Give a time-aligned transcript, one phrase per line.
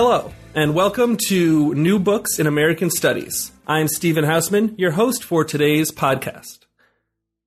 [0.00, 3.50] Hello, and welcome to New Books in American Studies.
[3.66, 6.66] I'm Stephen Hausman, your host for today's podcast.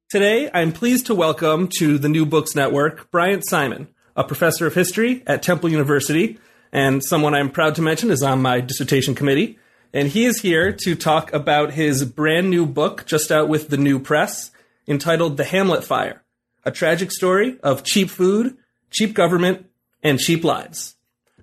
[0.10, 3.88] Today, I'm pleased to welcome to the New Books Network Bryant Simon,
[4.18, 6.40] a professor of history at Temple University,
[6.74, 9.58] and someone I'm proud to mention is on my dissertation committee.
[9.94, 13.78] And he is here to talk about his brand new book, just out with the
[13.78, 14.52] new press,
[14.90, 16.22] entitled The Hamlet Fire
[16.66, 18.58] A Tragic Story of Cheap Food,
[18.90, 19.68] Cheap Government,
[20.04, 20.98] and Cheap Lives.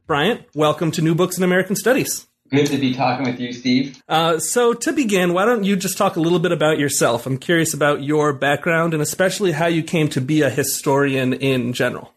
[0.09, 2.27] Bryant, welcome to New Books in American Studies.
[2.48, 4.03] Good to be talking with you, Steve.
[4.09, 7.27] Uh, so, to begin, why don't you just talk a little bit about yourself?
[7.27, 11.75] I'm curious about your background and especially how you came to be a historian in
[11.75, 12.15] general.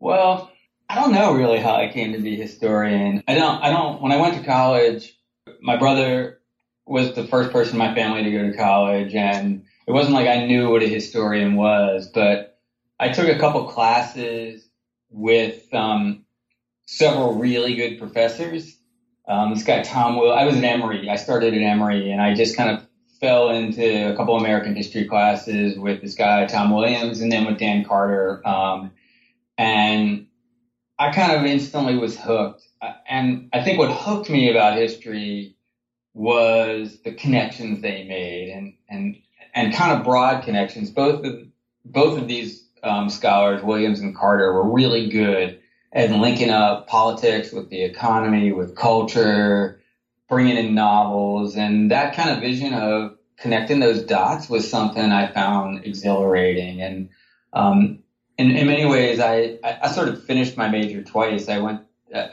[0.00, 0.50] Well,
[0.88, 3.22] I don't know really how I came to be a historian.
[3.28, 5.16] I don't, I don't, when I went to college,
[5.60, 6.40] my brother
[6.86, 10.26] was the first person in my family to go to college, and it wasn't like
[10.26, 12.58] I knew what a historian was, but
[12.98, 14.68] I took a couple classes
[15.08, 16.24] with, um,
[16.88, 18.74] several really good professors.
[19.28, 21.10] Um, this guy Tom Will, I was at Emory.
[21.10, 22.86] I started at Emory, and I just kind of
[23.20, 27.58] fell into a couple American history classes with this guy Tom Williams, and then with
[27.58, 28.46] Dan Carter.
[28.48, 28.92] Um,
[29.58, 30.28] and
[30.98, 32.62] I kind of instantly was hooked.
[33.06, 35.56] And I think what hooked me about history
[36.14, 39.16] was the connections they made, and and
[39.54, 40.88] and kind of broad connections.
[40.88, 41.38] Both of
[41.84, 45.57] both of these um, scholars, Williams and Carter, were really good
[45.92, 49.80] and linking up politics with the economy, with culture,
[50.28, 55.32] bringing in novels, and that kind of vision of connecting those dots was something I
[55.32, 56.82] found exhilarating.
[56.82, 57.08] And
[57.52, 58.00] um,
[58.36, 61.48] in, in many ways, I, I sort of finished my major twice.
[61.48, 61.82] I went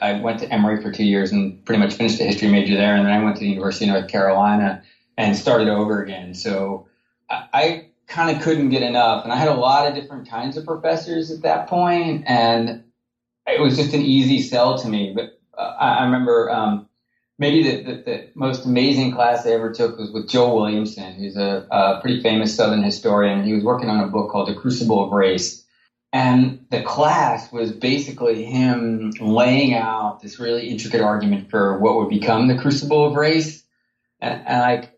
[0.02, 2.96] I went to Emory for two years and pretty much finished a history major there,
[2.96, 4.84] and then I went to the University of North Carolina
[5.18, 6.34] and started over again.
[6.34, 6.88] So
[7.29, 10.56] I, I kind of couldn't get enough, and I had a lot of different kinds
[10.56, 12.84] of professors at that point, and
[13.47, 15.13] it was just an easy sell to me.
[15.13, 16.89] But uh, I, I, remember um,
[17.38, 21.38] maybe the, the, the, most amazing class I ever took was with Joel Williamson, who's
[21.38, 23.44] a, a, pretty famous Southern historian.
[23.44, 25.63] He was working on a book called The Crucible of Race.
[26.11, 32.09] And the class was basically him laying out this really intricate argument for what would
[32.09, 33.63] become the Crucible of Race.
[34.22, 34.89] And, and I,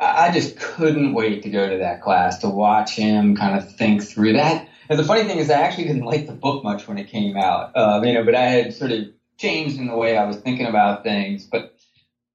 [0.00, 4.02] I just couldn't wait to go to that class to watch him kind of think
[4.02, 6.98] through that and the funny thing is, I actually didn't like the book much when
[6.98, 9.04] it came out, um, you know, but I had sort of
[9.38, 11.44] changed in the way I was thinking about things.
[11.44, 11.76] But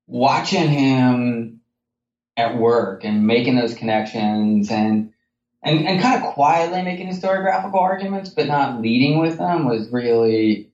[0.07, 1.61] watching him
[2.35, 5.13] at work and making those connections and
[5.61, 10.71] and, and kind of quietly making historiographical arguments, but not leading with them was really,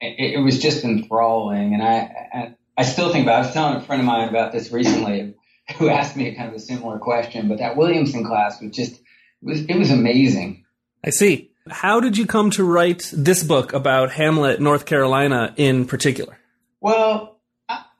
[0.00, 1.74] it, it was just enthralling.
[1.74, 4.52] And I, I, I still think about, I was telling a friend of mine about
[4.52, 5.34] this recently
[5.76, 8.92] who asked me a kind of a similar question, but that Williamson class was just,
[8.92, 9.00] it
[9.42, 10.64] was, it was amazing.
[11.08, 11.50] I see.
[11.70, 16.38] How did you come to write this book about Hamlet, North Carolina in particular?
[16.82, 17.40] Well,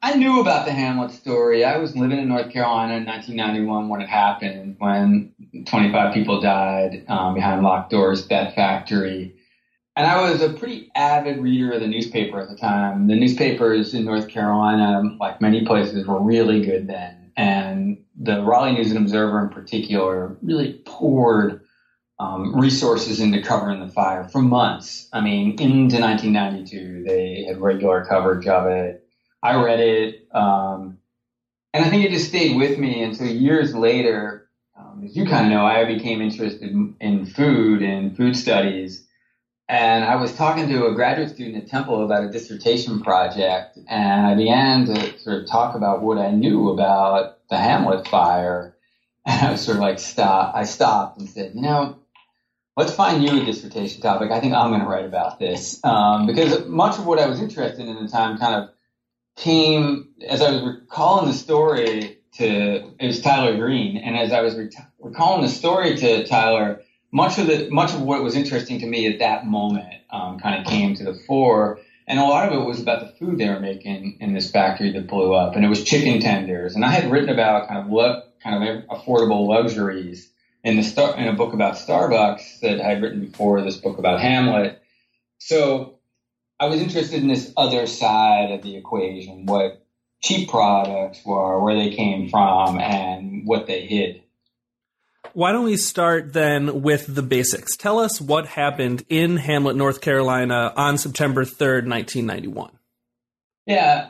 [0.03, 1.65] I, knew about the Hamlet story.
[1.65, 5.33] I was living in North Carolina in 1991 when it happened, when
[5.65, 9.35] 25 people died um, behind locked doors, that factory.
[9.97, 13.07] And I was a pretty avid reader of the newspaper at the time.
[13.07, 17.33] The newspapers in North Carolina, like many places, were really good then.
[17.39, 21.63] And the Raleigh News and Observer in particular really poured
[22.21, 25.09] um, resources into covering the fire for months.
[25.13, 29.05] I mean, into 1992, they had regular coverage of it.
[29.43, 30.99] I read it, um,
[31.73, 34.49] and I think it just stayed with me until years later.
[34.77, 39.05] Um, as you kind of know, I became interested in, in food and food studies.
[39.69, 44.27] And I was talking to a graduate student at Temple about a dissertation project, and
[44.27, 48.75] I began to sort of talk about what I knew about the Hamlet fire.
[49.27, 50.55] And I was sort of like, stop.
[50.55, 51.99] I stopped and said, you know,
[52.79, 54.31] let's find you a dissertation topic.
[54.31, 57.41] I think I'm going to write about this um, because much of what I was
[57.41, 58.71] interested in at the time kind of
[59.37, 64.43] came as I was recalling the story to it was Tyler Green, and as I
[64.43, 64.71] was re-
[65.01, 69.13] recalling the story to Tyler, much of the much of what was interesting to me
[69.13, 71.81] at that moment um, kind of came to the fore.
[72.07, 74.93] And a lot of it was about the food they were making in this factory
[74.93, 76.75] that blew up, and it was chicken tenders.
[76.75, 80.31] And I had written about kind of lo- kind of affordable luxuries
[80.65, 84.21] in the star in a book about Starbucks that I'd written before this book about
[84.21, 84.81] Hamlet.
[85.39, 85.99] so
[86.61, 89.85] I was interested in this other side of the equation, what
[90.23, 94.23] cheap products were, where they came from, and what they hid.
[95.35, 97.77] Why don't we start then with the basics?
[97.77, 102.73] Tell us what happened in Hamlet, North Carolina on September 3rd, 1991.
[103.67, 104.09] Yeah,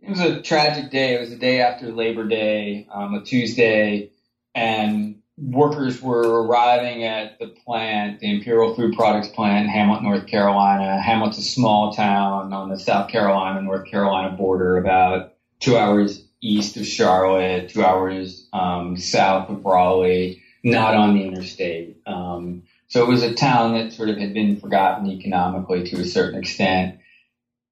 [0.00, 1.16] it was a tragic day.
[1.16, 4.12] It was the day after Labor Day, um, a Tuesday,
[4.54, 10.26] and workers were arriving at the plant, the Imperial Food Products plant in Hamlet, North
[10.26, 11.00] Carolina.
[11.00, 16.76] Hamlet's a small town on the South Carolina, North Carolina border, about two hours east
[16.76, 21.98] of Charlotte, two hours um, south of Raleigh, not on the interstate.
[22.06, 26.04] Um, so it was a town that sort of had been forgotten economically to a
[26.04, 26.98] certain extent.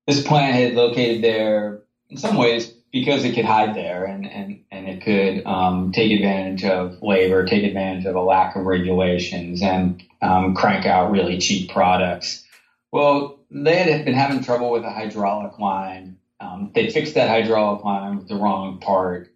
[0.07, 4.61] This plant had located there in some ways because it could hide there and, and,
[4.71, 9.63] and it could um, take advantage of labor, take advantage of a lack of regulations
[9.63, 12.43] and um, crank out really cheap products.
[12.91, 17.85] Well, they had been having trouble with a hydraulic line um, they fixed that hydraulic
[17.85, 19.29] line with the wrong part,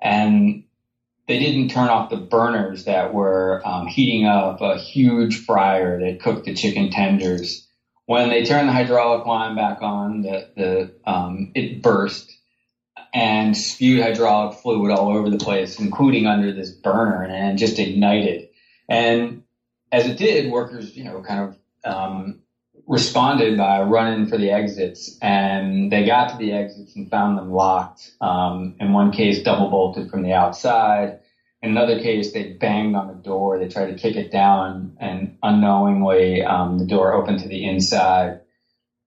[0.00, 0.62] and
[1.28, 6.20] they didn't turn off the burners that were um, heating up a huge fryer that
[6.20, 7.66] cooked the chicken tenders.
[8.06, 12.36] When they turned the hydraulic line back on, the, the um, it burst
[13.12, 18.48] and spewed hydraulic fluid all over the place, including under this burner, and, just ignited.
[18.88, 19.42] And
[19.90, 22.40] as it did, workers, you know, kind of um,
[22.86, 27.52] responded by running for the exits, and they got to the exits and found them
[27.52, 28.12] locked.
[28.20, 31.20] Um, in one case, double bolted from the outside.
[31.62, 33.58] In another case, they banged on the door.
[33.58, 38.40] They tried to kick it down, and unknowingly, um, the door opened to the inside.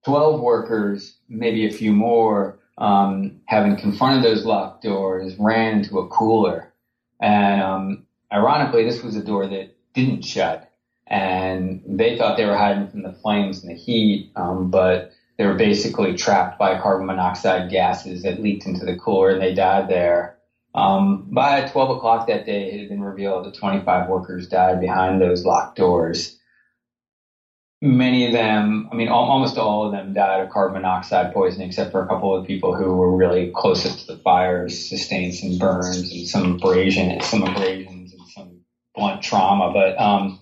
[0.06, 6.08] Twelve workers, maybe a few more, um, having confronted those locked doors, ran into a
[6.08, 6.72] cooler.
[7.20, 10.70] And um, ironically, this was a door that didn't shut
[11.08, 15.46] and they thought they were hiding from the flames and the heat, um, but they
[15.46, 19.88] were basically trapped by carbon monoxide gases that leaked into the cooler and they died
[19.88, 20.38] there.
[20.76, 25.22] Um, by 12 o'clock that day, it had been revealed that 25 workers died behind
[25.22, 26.36] those locked doors.
[27.84, 31.92] Many of them, I mean, almost all of them died of carbon monoxide poisoning, except
[31.92, 36.10] for a couple of people who were really closest to the fires, sustained some burns
[36.10, 38.62] and some abrasion, some abrasions and some
[38.96, 39.74] blunt trauma.
[39.74, 40.40] But, um,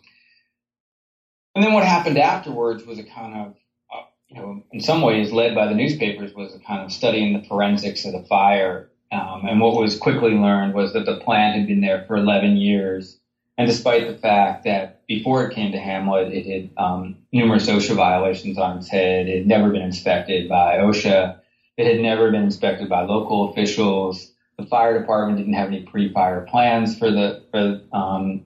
[1.56, 3.56] and then what happened afterwards was a kind of,
[3.92, 7.34] uh, you know, in some ways led by the newspapers was a kind of studying
[7.34, 8.92] the forensics of the fire.
[9.12, 12.58] Um, and what was quickly learned was that the plant had been there for 11
[12.58, 13.18] years.
[13.58, 17.96] And despite the fact that before it came to Hamlet, it had um, numerous OSHA
[17.96, 21.38] violations on its head, it had never been inspected by OSHA.
[21.76, 24.32] It had never been inspected by local officials.
[24.58, 28.46] The fire department didn't have any pre-fire plans for the for um,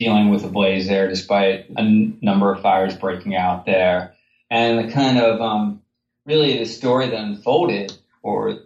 [0.00, 4.14] dealing with the blaze there despite a n- number of fires breaking out there.
[4.50, 5.82] And the kind of, um,
[6.26, 8.58] really the story that unfolded or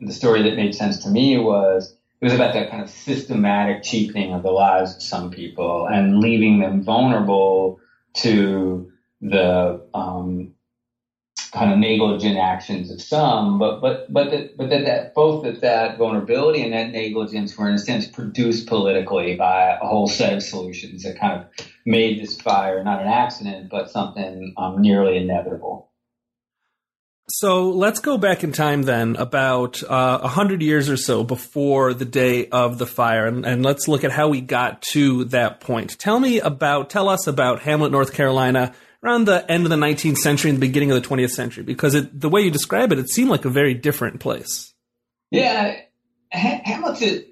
[0.00, 3.82] the story that made sense to me was it was about that kind of systematic
[3.82, 7.78] cheapening of the lives of some people and leaving them vulnerable
[8.14, 8.90] to
[9.22, 10.52] the um,
[11.52, 15.60] kind of negligent actions of some, but but but that but that, that both that
[15.62, 20.32] that vulnerability and that negligence were in a sense produced politically by a whole set
[20.32, 25.16] of solutions that kind of made this fire not an accident but something um, nearly
[25.16, 25.89] inevitable.
[27.32, 31.22] So let's go back in time then, about uh, a uh, hundred years or so
[31.22, 35.24] before the day of the fire, and, and, let's look at how we got to
[35.26, 35.96] that point.
[35.98, 40.16] Tell me about, tell us about Hamlet, North Carolina, around the end of the 19th
[40.16, 41.62] century and the beginning of the 20th century?
[41.62, 44.74] Because it, the way you describe it, it seemed like a very different place.
[45.30, 45.76] Yeah,
[46.32, 47.24] Hamlet's a,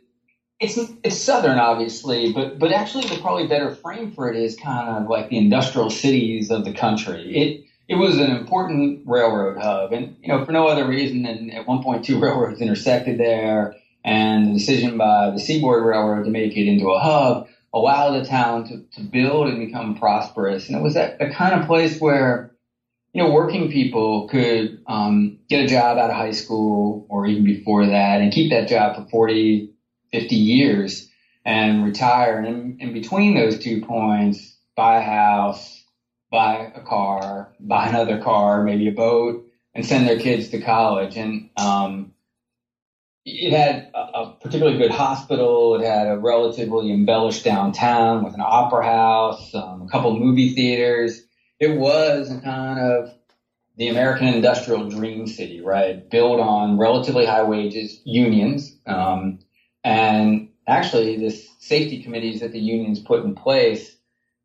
[0.61, 4.89] it's it's southern, obviously, but but actually the probably better frame for it is kind
[4.89, 7.37] of like the industrial cities of the country.
[7.37, 11.51] It it was an important railroad hub, and you know for no other reason than
[11.51, 16.31] at one point two railroads intersected there, and the decision by the Seaboard Railroad to
[16.31, 20.69] make it into a hub allowed the town to, to build and become prosperous.
[20.69, 22.51] And it was that, the kind of place where,
[23.13, 27.45] you know, working people could um, get a job out of high school or even
[27.45, 29.69] before that and keep that job for 40,
[30.13, 31.07] 50 years
[31.45, 32.39] and retire.
[32.39, 35.83] And in, in between those two points, buy a house,
[36.31, 41.17] buy a car, buy another car, maybe a boat, and send their kids to college.
[41.17, 42.13] And um,
[43.25, 45.81] it had a, a, particularly good hospital.
[45.81, 51.23] It had a relatively embellished downtown with an opera house, um, a couple movie theaters.
[51.59, 53.15] It was a kind of
[53.77, 56.09] the American industrial dream city, right?
[56.11, 59.39] Built on relatively high wages, unions, um,
[59.85, 63.97] and actually, the safety committees that the unions put in place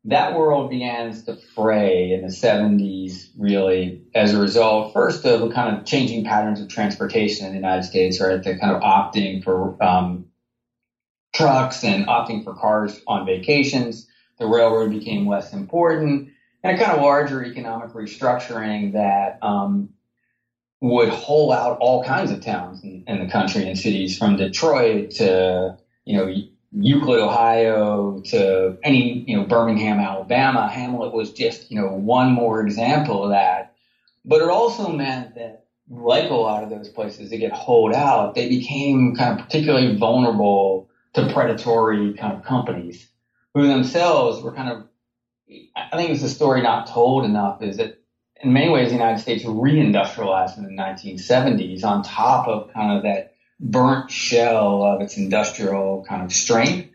[0.06, 5.76] that world begins to fray in the 70s, really, as a result, first of kind
[5.76, 8.42] of changing patterns of transportation in the United States, right?
[8.42, 10.26] The kind of opting for um,
[11.34, 14.06] trucks and opting for cars on vacations.
[14.38, 16.28] The railroad became less important,
[16.62, 19.90] and a kind of larger economic restructuring that um,
[20.82, 25.12] would hole out all kinds of towns in, in the country and cities, from Detroit
[25.12, 26.30] to you know
[26.76, 30.68] Euclid, Ohio to any, you know, Birmingham, Alabama.
[30.68, 33.74] Hamlet was just, you know, one more example of that.
[34.24, 38.34] But it also meant that, like a lot of those places that get holed out,
[38.34, 43.06] they became kind of particularly vulnerable to predatory kind of companies
[43.52, 44.88] who themselves were kind of,
[45.76, 47.98] I think it's a story not told enough is that
[48.42, 53.04] in many ways the United States reindustrialized in the 1970s on top of kind of
[53.04, 56.90] that burnt shell of its industrial kind of strength.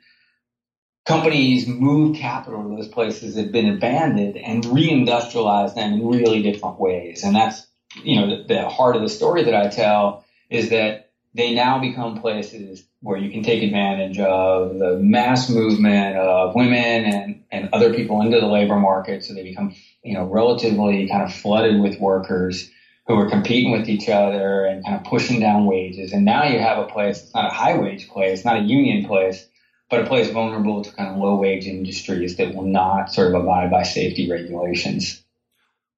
[1.06, 6.44] Companies moved capital to those places that had been abandoned and reindustrialized them in really
[6.44, 7.24] different ways.
[7.24, 7.66] And that's,
[8.04, 11.80] you know, the, the heart of the story that I tell is that they now
[11.80, 17.70] become places where you can take advantage of the mass movement of women and, and
[17.74, 19.24] other people into the labor market.
[19.24, 19.74] So they become,
[20.04, 22.70] you know, relatively kind of flooded with workers
[23.10, 26.13] who are competing with each other and kind of pushing down wages.
[26.13, 29.08] And now you have a place, it's not a high wage place, not a union
[29.08, 29.48] place,
[29.89, 33.42] but a place vulnerable to kind of low wage industries that will not sort of
[33.42, 35.24] abide by safety regulations.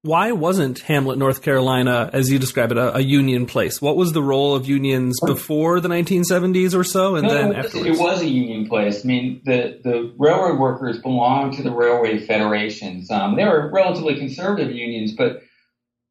[0.00, 3.80] Why wasn't Hamlet, North Carolina, as you describe it, a, a union place?
[3.82, 7.56] What was the role of unions before the 1970s or so, and no, then it
[7.56, 7.98] was, afterwards?
[7.98, 9.04] it was a union place.
[9.04, 13.10] I mean, the, the railroad workers belonged to the railway federations.
[13.10, 15.42] Um, they were relatively conservative unions, but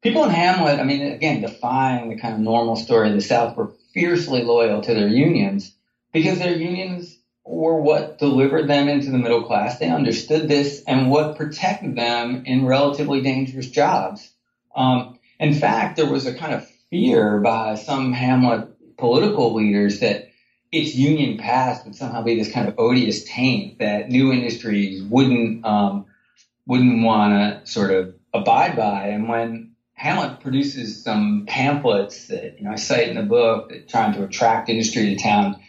[0.02, 3.56] people in Hamlet, I mean, again, defying the kind of normal story of the South,
[3.56, 5.72] were fiercely loyal to their unions
[6.12, 9.78] because their unions were what delivered them into the middle class.
[9.78, 14.30] They understood this and what protected them in relatively dangerous jobs.
[14.74, 20.28] Um, in fact, there was a kind of fear by some Hamlet political leaders that
[20.70, 25.64] its union past would somehow be this kind of odious taint that new industries wouldn't
[25.64, 26.06] um,
[26.66, 27.32] wouldn't want
[27.64, 29.08] to sort of abide by.
[29.08, 29.71] And when
[30.02, 34.24] Hamlet produces some pamphlets that you know I cite in the book that trying to
[34.24, 35.60] attract industry to town.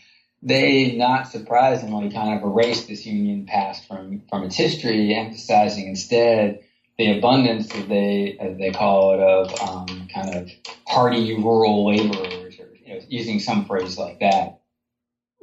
[0.41, 6.61] They not surprisingly kind of erase this union past from from its history, emphasizing instead
[6.97, 10.49] the abundance as they as they call it of um, kind of
[10.87, 14.57] hardy rural laborers, or you know, using some phrase like that.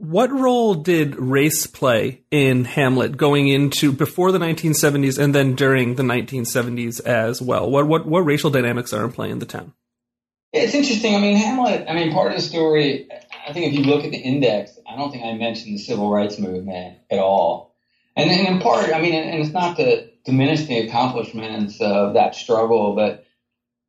[0.01, 5.97] What role did race play in Hamlet going into before the 1970s and then during
[5.97, 7.71] the 1970s as well?
[7.71, 9.75] What what what racial dynamics are in play in the town?
[10.55, 11.15] It's interesting.
[11.15, 11.85] I mean, Hamlet.
[11.87, 13.09] I mean, part of the story.
[13.47, 16.11] I think if you look at the index, I don't think I mentioned the civil
[16.11, 17.75] rights movement at all.
[18.17, 22.35] And, and in part, I mean, and it's not to diminish the accomplishments of that
[22.35, 23.27] struggle, but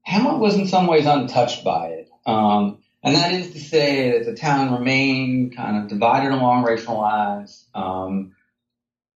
[0.02, 2.10] Hamlet was in some ways untouched by it.
[2.26, 6.98] Um, and that is to say that the town remained kind of divided along racial
[6.98, 8.32] lines, um,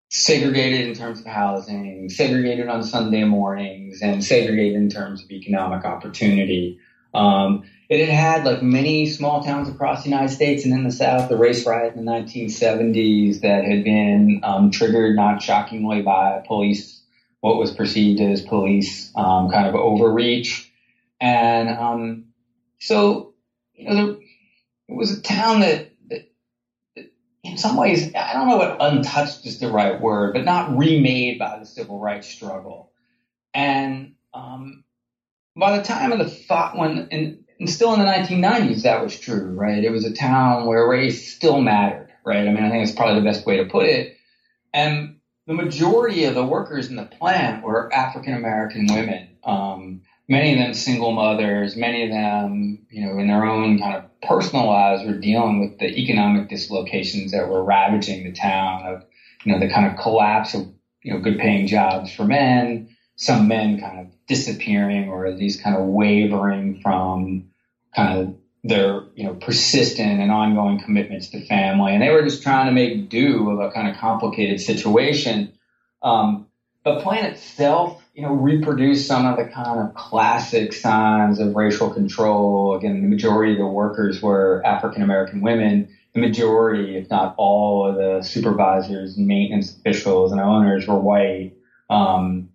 [0.10, 5.86] segregated in terms of housing, segregated on Sunday mornings, and segregated in terms of economic
[5.86, 6.80] opportunity.
[7.13, 10.92] Um, it had had, like many small towns across the United States and in the
[10.92, 16.44] South, the race riot in the 1970s that had been um, triggered, not shockingly, by
[16.48, 17.01] police,
[17.42, 20.72] what was perceived as police um, kind of overreach.
[21.22, 22.25] And um,
[22.80, 23.35] so
[23.75, 24.15] you know, there,
[24.88, 26.27] it was a town that, that,
[26.96, 27.12] that,
[27.44, 31.39] in some ways, I don't know what untouched is the right word, but not remade
[31.39, 32.91] by the civil rights struggle.
[33.53, 34.84] And um,
[35.55, 39.17] by the time of the thought, when, and, and still in the 1990s, that was
[39.20, 39.84] true, right?
[39.84, 42.48] It was a town where race still mattered, right?
[42.48, 44.15] I mean, I think that's probably the best way to put it.
[44.74, 45.17] And
[45.48, 49.29] the majority of the workers in the plant were African American women.
[49.44, 53.96] Um, many of them single mothers, many of them, you know, in their own kind
[53.96, 59.03] of personal lives were dealing with the economic dislocations that were ravaging the town of,
[59.44, 60.67] you know, the kind of collapse of,
[61.03, 65.62] you know, good paying jobs for men, some men kind of disappearing or at least
[65.62, 67.50] kind of wavering from
[67.96, 71.94] kind of their, you know, persistent and ongoing commitments to family.
[71.94, 75.53] And they were just trying to make do of a kind of complicated situation.
[76.01, 76.48] Um,
[76.84, 81.89] the plan itself you know, reproduce some of the kind of classic signs of racial
[81.89, 82.74] control.
[82.74, 85.89] Again, the majority of the workers were African American women.
[86.13, 91.51] The majority, if not all, of the supervisors, maintenance officials, and owners were white.
[91.89, 92.48] Um,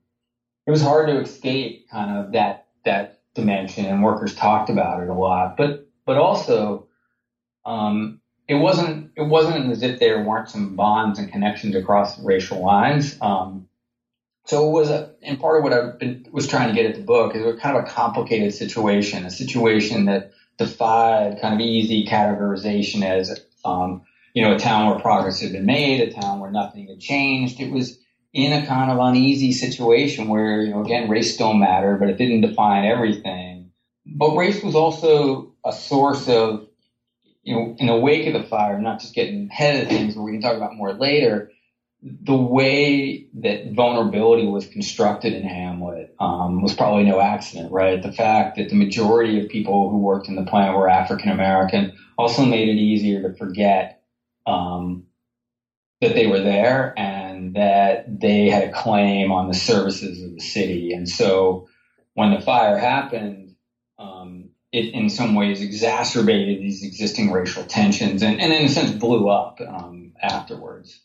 [0.66, 5.10] it was hard to escape kind of that that dimension, and workers talked about it
[5.10, 5.58] a lot.
[5.58, 6.86] But but also,
[7.66, 12.62] um, it wasn't it wasn't as if there weren't some bonds and connections across racial
[12.62, 13.18] lines.
[13.20, 13.66] Um,
[14.46, 17.02] so it was a, and part of what I was trying to get at the
[17.02, 21.60] book is it was kind of a complicated situation, a situation that defied kind of
[21.60, 24.02] easy categorization as, um,
[24.34, 27.60] you know, a town where progress had been made, a town where nothing had changed.
[27.60, 27.98] It was
[28.32, 32.16] in a kind of uneasy situation where, you know, again, race still mattered, but it
[32.16, 33.70] didn't define everything.
[34.06, 36.66] But race was also a source of,
[37.42, 40.22] you know, in the wake of the fire, not just getting ahead of things, but
[40.22, 41.50] we can talk about more later,
[42.02, 48.02] the way that vulnerability was constructed in Hamlet um, was probably no accident, right?
[48.02, 51.92] The fact that the majority of people who worked in the plant were African American
[52.16, 54.00] also made it easier to forget
[54.46, 55.04] um,
[56.00, 60.40] that they were there and that they had a claim on the services of the
[60.40, 60.92] city.
[60.92, 61.66] And so
[62.14, 63.54] when the fire happened,
[63.98, 68.90] um, it in some ways exacerbated these existing racial tensions and, and in a sense
[68.92, 70.98] blew up um, afterwards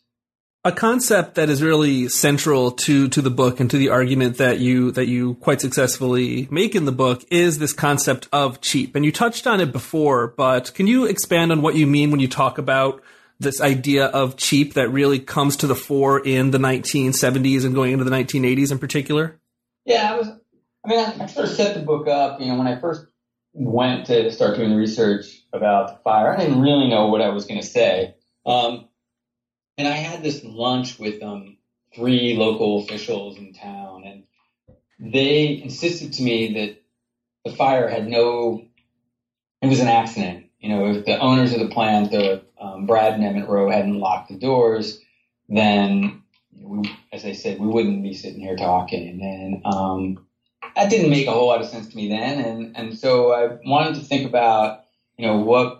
[0.66, 4.58] a concept that is really central to to the book and to the argument that
[4.58, 8.96] you that you quite successfully make in the book is this concept of cheap.
[8.96, 12.18] And you touched on it before, but can you expand on what you mean when
[12.18, 13.00] you talk about
[13.38, 17.92] this idea of cheap that really comes to the fore in the 1970s and going
[17.92, 19.38] into the 1980s in particular?
[19.84, 20.28] Yeah, I was.
[20.84, 22.40] I mean, I, sort of set the book up.
[22.40, 23.06] You know, when I first
[23.52, 27.28] went to start doing the research about the fire, I didn't really know what I
[27.28, 28.16] was going to say.
[28.44, 28.85] Um,
[29.78, 31.56] and I had this lunch with um,
[31.94, 34.24] three local officials in town, and
[34.98, 36.82] they insisted to me that
[37.44, 38.62] the fire had no,
[39.62, 40.46] it was an accident.
[40.58, 44.00] You know, if the owners of the plant, the um, Brad and Emmett Roe, hadn't
[44.00, 44.98] locked the doors,
[45.48, 46.22] then,
[46.58, 49.22] we, as I said, we wouldn't be sitting here talking.
[49.22, 50.26] And um,
[50.74, 52.38] that didn't make a whole lot of sense to me then.
[52.44, 54.84] And, and so I wanted to think about,
[55.18, 55.75] you know, what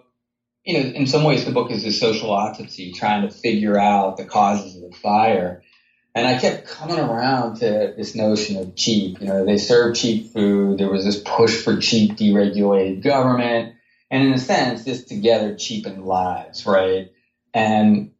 [0.66, 4.16] you know, in some ways the book is a social autopsy, trying to figure out
[4.16, 5.62] the causes of the fire.
[6.12, 9.20] And I kept coming around to this notion of cheap.
[9.20, 10.78] You know, they serve cheap food.
[10.78, 13.74] There was this push for cheap, deregulated government.
[14.10, 17.12] And in a sense, this together cheapened lives, right?
[17.54, 18.12] And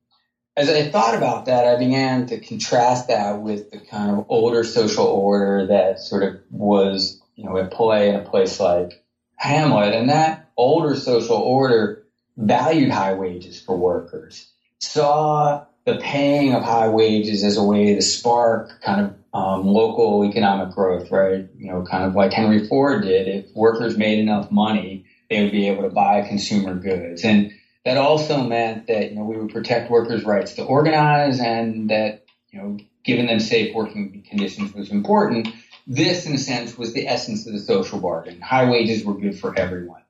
[0.56, 4.62] as I thought about that, I began to contrast that with the kind of older
[4.62, 9.04] social order that sort of was, you know, at play in a place like
[9.35, 9.94] Hamlet.
[9.94, 12.06] And that older social order
[12.37, 14.46] valued high wages for workers,
[14.81, 20.25] saw the paying of high wages as a way to spark kind of um, local
[20.25, 21.46] economic growth, right?
[21.57, 23.29] You know, kind of like Henry Ford did.
[23.29, 27.25] If workers made enough money, they would be able to buy consumer goods.
[27.25, 27.53] And
[27.85, 32.22] that also meant that, you know, we would protect workers' rights to organize and that,
[32.51, 35.49] you know, giving them safe working conditions was important.
[35.87, 38.40] This, in a sense, was the essence of the social bargain.
[38.40, 40.01] High wages were good for everyone.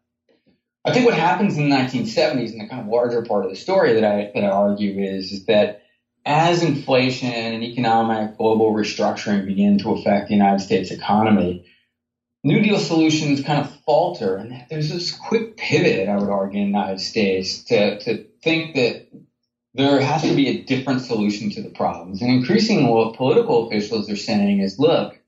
[0.86, 3.56] I think what happens in the 1970s, and the kind of larger part of the
[3.56, 5.82] story that I that I argue is, is that
[6.24, 11.66] as inflation and economic global restructuring begin to affect the United States economy,
[12.44, 16.70] New Deal solutions kind of falter, and there's this quick pivot, I would argue, in
[16.70, 19.08] the United States to to think that
[19.74, 22.22] there has to be a different solution to the problems.
[22.22, 25.18] And increasingly, what political officials are saying is, look,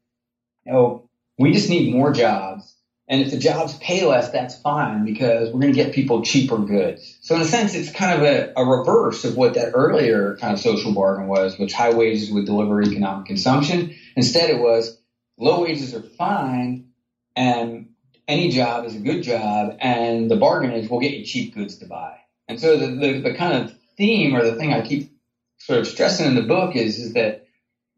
[0.64, 2.77] you know, we just need more jobs
[3.08, 6.58] and if the jobs pay less, that's fine because we're going to get people cheaper
[6.58, 7.16] goods.
[7.22, 10.52] So in a sense, it's kind of a, a, reverse of what that earlier kind
[10.52, 13.94] of social bargain was, which high wages would deliver economic consumption.
[14.14, 14.98] Instead, it was
[15.38, 16.90] low wages are fine
[17.34, 17.88] and
[18.26, 19.78] any job is a good job.
[19.80, 22.18] And the bargain is we'll get you cheap goods to buy.
[22.46, 25.10] And so the, the, the kind of theme or the thing I keep
[25.56, 27.46] sort of stressing in the book is, is that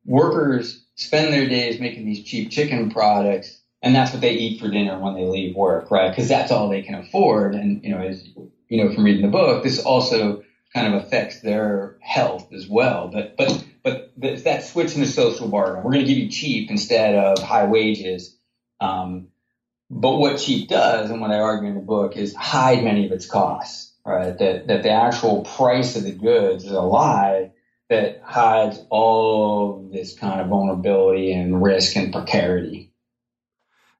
[0.04, 4.68] workers spend their days making these cheap chicken products and that's what they eat for
[4.68, 6.10] dinner when they leave work, right?
[6.10, 7.54] Because that's all they can afford.
[7.54, 8.22] And you know, as
[8.68, 10.42] you know from reading the book, this also
[10.74, 13.08] kind of affects their health as well.
[13.12, 14.12] But but but
[14.44, 15.82] that switch in the social bargain.
[15.82, 18.36] We're going to give you cheap instead of high wages.
[18.80, 19.28] Um,
[19.88, 23.12] but what cheap does, and what I argue in the book, is hide many of
[23.12, 23.92] its costs.
[24.04, 24.36] Right?
[24.38, 27.52] That that the actual price of the goods is a lie
[27.88, 32.89] that hides all this kind of vulnerability and risk and precarity.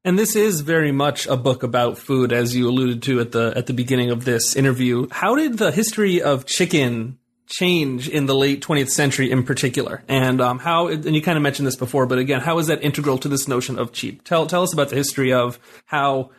[0.03, 3.53] And this is very much a book about food, as you alluded to at the
[3.55, 5.07] at the beginning of this interview.
[5.11, 10.03] How did the history of chicken change in the late 20th century, in particular?
[10.09, 10.89] And um, how?
[10.89, 13.47] And you kind of mentioned this before, but again, how is that integral to this
[13.47, 14.25] notion of cheap?
[14.25, 16.31] Tell tell us about the history of how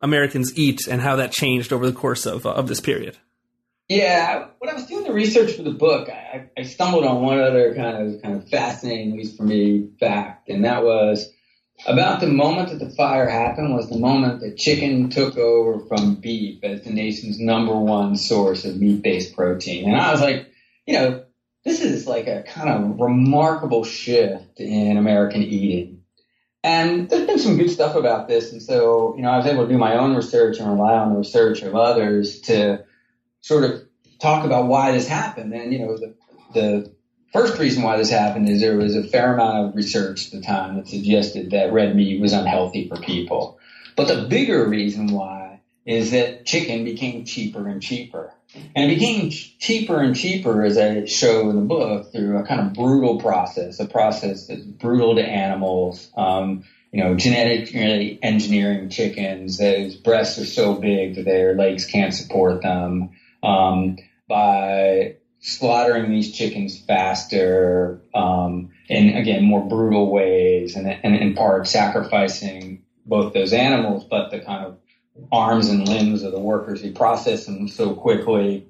[0.00, 3.18] Americans eat and how that changed over the course of uh, of this period.
[3.90, 7.40] Yeah, when I was doing the research for the book, I, I stumbled on one
[7.40, 11.30] other kind of kind of fascinating, at least for me, fact, and that was
[11.86, 16.16] about the moment that the fire happened was the moment that chicken took over from
[16.16, 19.88] beef as the nation's number one source of meat-based protein.
[19.88, 20.50] And I was like,
[20.86, 21.24] you know,
[21.64, 26.02] this is like a kind of remarkable shift in American eating.
[26.62, 28.52] And there's been some good stuff about this.
[28.52, 31.12] And so, you know, I was able to do my own research and rely on
[31.12, 32.84] the research of others to
[33.40, 33.82] sort of
[34.20, 35.54] talk about why this happened.
[35.54, 36.14] And, you know, the,
[36.52, 36.94] the
[37.32, 40.40] first reason why this happened is there was a fair amount of research at the
[40.40, 43.58] time that suggested that red meat was unhealthy for people.
[43.96, 48.32] But the bigger reason why is that chicken became cheaper and cheaper.
[48.74, 52.60] And it became cheaper and cheaper, as I show in the book, through a kind
[52.60, 56.10] of brutal process, a process that's brutal to animals.
[56.16, 62.12] Um, you know, genetically engineering chickens whose breasts are so big that their legs can't
[62.12, 63.10] support them.
[63.42, 63.96] Um,
[64.28, 71.66] by slaughtering these chickens faster, um, in again more brutal ways, and, and in part
[71.66, 74.76] sacrificing both those animals, but the kind of
[75.32, 78.66] arms and limbs of the workers who process them so quickly.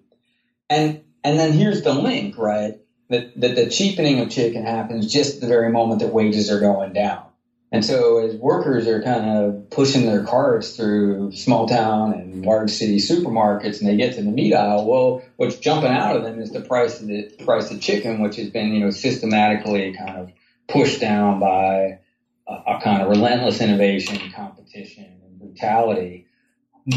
[0.68, 2.74] And and then here's the link, right?
[3.08, 6.92] That, that the cheapening of chicken happens just the very moment that wages are going
[6.92, 7.24] down.
[7.72, 12.70] And so as workers are kind of pushing their carts through small town and large
[12.70, 16.40] city supermarkets and they get to the meat aisle, well, what's jumping out of them
[16.40, 20.16] is the price of the price of chicken, which has been, you know, systematically kind
[20.16, 20.32] of
[20.66, 22.00] pushed down by
[22.48, 26.26] a, a kind of relentless innovation, competition, and brutality.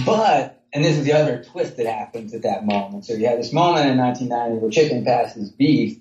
[0.06, 3.06] But, and this is the other twist that happens at that moment.
[3.06, 6.00] So you have this moment in 1990 where chicken passes beef,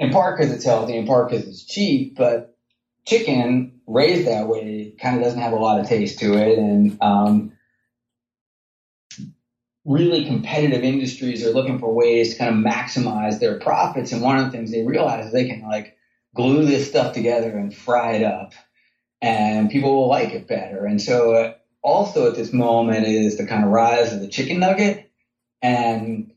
[0.00, 2.56] in part because it's healthy, in part because it's cheap, but
[3.04, 6.58] chicken raised that way kind of doesn't have a lot of taste to it.
[6.58, 7.52] And, um,
[9.84, 14.10] really competitive industries are looking for ways to kind of maximize their profits.
[14.10, 15.96] And one of the things they realize is they can like
[16.34, 18.52] glue this stuff together and fry it up
[19.22, 20.84] and people will like it better.
[20.84, 24.60] And so uh, also at this moment is the kind of rise of the chicken
[24.60, 25.10] nugget.
[25.62, 26.32] And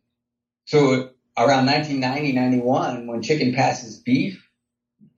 [0.66, 4.48] so around 1990, 91, when chicken passes beef,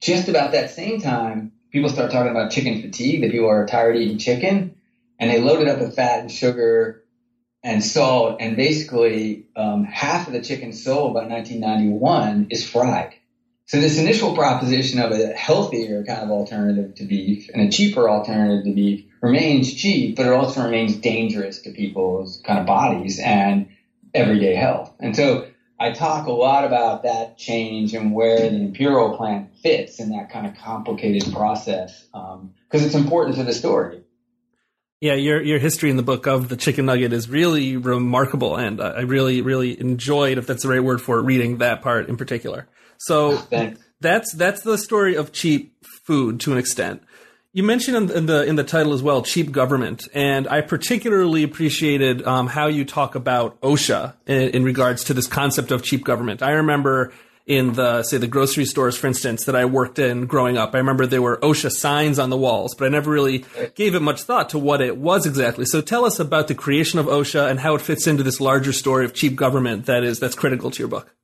[0.00, 3.96] just about that same time, people start talking about chicken fatigue, that people are tired
[3.96, 4.76] eating chicken,
[5.18, 7.02] and they load it up with fat and sugar
[7.64, 13.14] and salt, and basically um, half of the chicken sold by 1991 is fried.
[13.66, 18.10] So this initial proposition of a healthier kind of alternative to beef and a cheaper
[18.10, 23.18] alternative to beef remains cheap, but it also remains dangerous to people's kind of bodies
[23.18, 23.68] and
[24.12, 24.92] everyday health.
[25.00, 25.46] And so
[25.82, 30.30] I talk a lot about that change and where the imperial plant fits in that
[30.30, 34.04] kind of complicated process because um, it's important to the story.
[35.00, 38.80] Yeah, your your history in the book of the chicken nugget is really remarkable, and
[38.80, 42.16] I really really enjoyed, if that's the right word for it, reading that part in
[42.16, 42.68] particular.
[42.98, 47.02] So oh, that's that's the story of cheap food to an extent.
[47.54, 52.26] You mentioned in the in the title as well, cheap government, and I particularly appreciated
[52.26, 56.42] um, how you talk about OSHA in, in, regards to this concept of cheap government.
[56.42, 57.12] I remember
[57.46, 60.74] in the say the grocery stores, for instance, that I worked in growing up.
[60.74, 64.00] I remember there were OSHA signs on the walls, but I never really gave it
[64.00, 65.66] much thought to what it was exactly.
[65.66, 68.72] So tell us about the creation of OSHA and how it fits into this larger
[68.72, 71.14] story of cheap government that is that's critical to your book.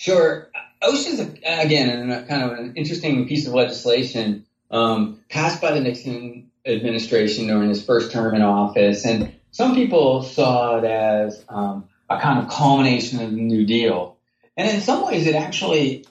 [0.00, 0.50] Sure,
[0.82, 6.50] OSHA is again kind of an interesting piece of legislation um, passed by the Nixon
[6.66, 9.04] administration during his first term in office.
[9.04, 14.16] And some people saw it as um, a kind of culmination of the New Deal.
[14.56, 16.04] And in some ways, it actually,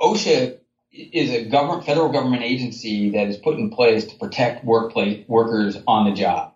[0.00, 0.58] OSHA
[0.92, 5.76] is a government, federal government agency that is put in place to protect workplace workers
[5.86, 6.52] on the job.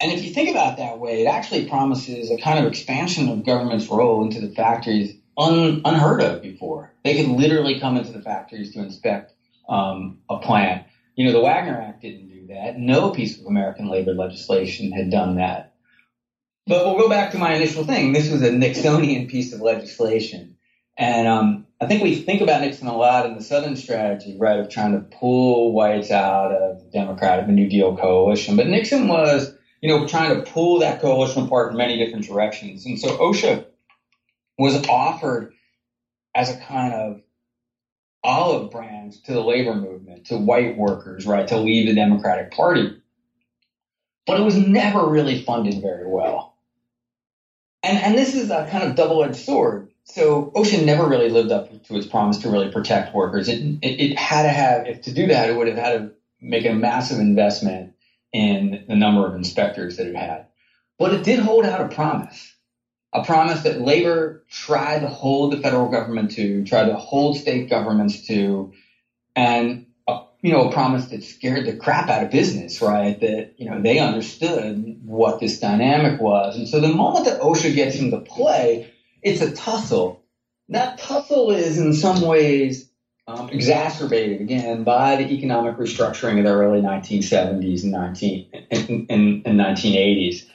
[0.00, 3.28] And if you think about it that way, it actually promises a kind of expansion
[3.28, 6.92] of government's role into the factories un, unheard of before.
[7.04, 9.32] They could literally come into the factories to inspect
[9.70, 10.84] um, a plan.
[11.14, 12.78] You know, the Wagner Act didn't do that.
[12.78, 15.74] No piece of American labor legislation had done that.
[16.66, 18.12] But we'll go back to my initial thing.
[18.12, 20.56] This was a Nixonian piece of legislation.
[20.96, 24.58] And um, I think we think about Nixon a lot in the Southern strategy, right,
[24.58, 28.56] of trying to pull whites out of the Democratic New Deal coalition.
[28.56, 32.84] But Nixon was, you know, trying to pull that coalition apart in many different directions.
[32.84, 33.64] And so OSHA
[34.58, 35.54] was offered
[36.34, 37.22] as a kind of
[38.22, 42.96] olive branch to the labor movement, to white workers, right, to leave the Democratic Party.
[44.26, 46.54] But it was never really funded very well.
[47.82, 49.88] And, and this is a kind of double edged sword.
[50.04, 53.48] So OSHA never really lived up to its promise to really protect workers.
[53.48, 56.12] It, it, it had to have, if to do that, it would have had to
[56.40, 57.92] make a massive investment
[58.32, 60.46] in the number of inspectors that it had.
[60.98, 62.54] But it did hold out a promise
[63.12, 67.68] a promise that labor tried to hold the federal government to, tried to hold state
[67.68, 68.72] governments to,
[69.34, 73.18] and a, you know, a promise that scared the crap out of business, right?
[73.20, 76.56] That, you know, they understood what this dynamic was.
[76.56, 78.92] And so the moment that OSHA gets into play,
[79.22, 80.20] it's a tussle
[80.70, 82.88] that tussle is in some ways
[83.26, 89.46] um, exacerbated again by the economic restructuring of the early 1970s and, 19, and, and,
[89.46, 90.46] and 1980s.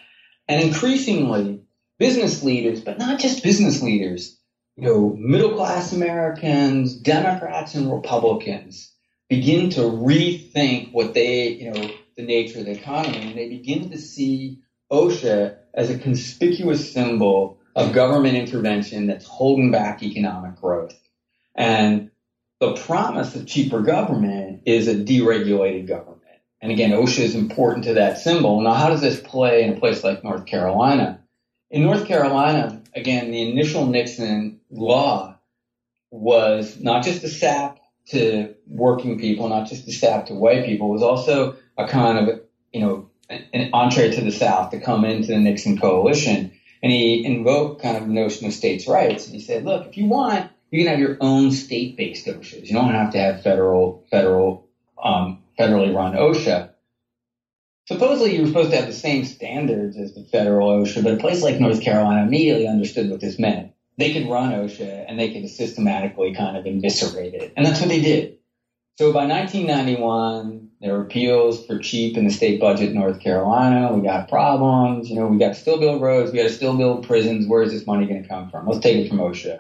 [0.47, 1.54] And increasingly,
[1.97, 4.37] business leaders, but not just business leaders,
[4.75, 8.91] you know, middle class Americans, Democrats and Republicans
[9.29, 13.89] begin to rethink what they, you know, the nature of the economy, and they begin
[13.91, 14.59] to see
[14.91, 20.97] OSHA as a conspicuous symbol of government intervention that's holding back economic growth.
[21.55, 22.11] And
[22.59, 26.21] the promise of cheaper government is a deregulated government.
[26.61, 28.61] And again, OSHA is important to that symbol.
[28.61, 31.21] Now, how does this play in a place like North Carolina?
[31.75, 35.37] In North Carolina, again, the initial Nixon law
[36.09, 37.79] was not just a sap
[38.11, 42.29] to working people, not just a sap to white people, it was also a kind
[42.29, 42.39] of,
[42.71, 46.53] you know, an entree to the South to come into the Nixon coalition.
[46.81, 49.25] And he invoked kind of the notion of states' rights.
[49.25, 52.67] And he said, look, if you want, you can have your own state-based OSHAs.
[52.67, 54.69] You don't have to have federal, federal,
[55.03, 56.69] um, federally run OSHA.
[57.87, 61.17] Supposedly you were supposed to have the same standards as the federal OSHA, but a
[61.17, 63.73] place like North Carolina immediately understood what this meant.
[63.97, 67.53] They could run OSHA and they could systematically kind of eviscerate it.
[67.55, 68.37] And that's what they did.
[68.97, 73.93] So by 1991, there were appeals for cheap in the state budget in North Carolina.
[73.93, 75.09] We got problems.
[75.09, 76.31] You know, we got to still build roads.
[76.31, 77.45] We got to still build prisons.
[77.45, 78.65] Where is this money going to come from?
[78.65, 79.59] Let's take it from OSHA.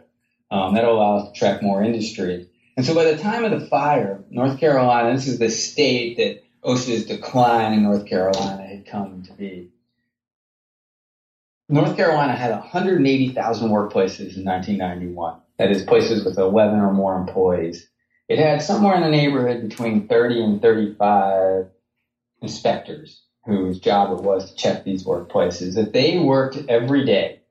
[0.49, 2.47] Um, that'll allow us to track more industry.
[2.77, 6.44] And so by the time of the fire, North Carolina, this is the state that
[6.65, 9.69] OSHA's decline in North Carolina had come to be.
[11.69, 15.35] North Carolina had 180,000 workplaces in 1991.
[15.57, 17.87] That is, places with 11 or more employees.
[18.27, 21.67] It had somewhere in the neighborhood between 30 and 35
[22.41, 25.77] inspectors whose job it was to check these workplaces.
[25.77, 27.41] If they worked every day,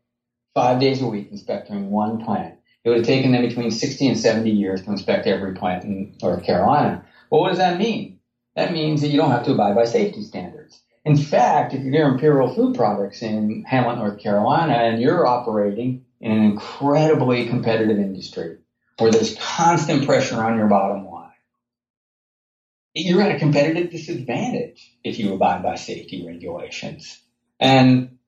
[0.54, 4.18] five days a week, inspecting one plant, it would have taken them between 60 and
[4.18, 7.04] 70 years to inspect every plant in North Carolina.
[7.30, 8.13] Well, what does that mean?
[8.56, 10.80] That means that you don't have to abide by safety standards.
[11.04, 16.04] In fact, if you're near Imperial Food Products in Hamlet, North Carolina, and you're operating
[16.20, 18.58] in an incredibly competitive industry,
[18.98, 21.30] where there's constant pressure on your bottom line.
[22.94, 27.20] You're at a competitive disadvantage if you abide by safety regulations.
[27.58, 28.18] And,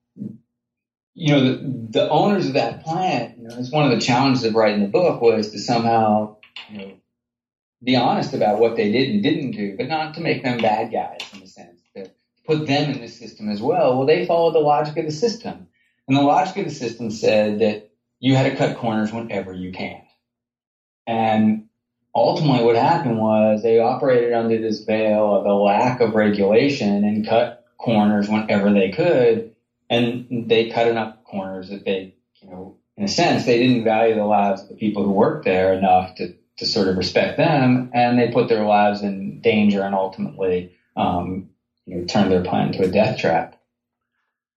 [1.15, 4.45] you know, the, the owners of that plant, you know, it's one of the challenges
[4.45, 6.37] of writing the book was to somehow,
[6.69, 6.93] you know,
[7.83, 10.91] be honest about what they did and didn't do, but not to make them bad
[10.91, 12.11] guys in a sense, to
[12.47, 13.97] put them in the system as well.
[13.97, 15.67] Well, they followed the logic of the system.
[16.09, 19.73] And the logic of the system said that you had to cut corners whenever you
[19.73, 20.01] can.
[21.07, 21.67] And
[22.15, 27.27] ultimately what happened was they operated under this veil of a lack of regulation and
[27.27, 29.55] cut corners whenever they could.
[29.91, 34.15] And they cut enough corners that they, you know, in a sense, they didn't value
[34.15, 37.91] the lives of the people who worked there enough to, to sort of respect them.
[37.93, 41.51] And they put their lives in danger and ultimately, um,
[41.85, 43.61] you know, turned their plan into a death trap.